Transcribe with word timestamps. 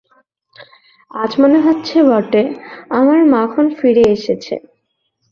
আজ 1.13 1.31
মনে 1.41 1.59
হচ্ছে 1.65 1.97
বটে, 2.09 2.43
আমার 2.91 3.19
মাখন 3.33 3.65
ফিরে 3.77 4.03
এসেছে। 4.15 4.55